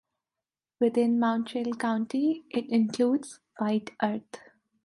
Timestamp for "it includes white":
2.49-3.91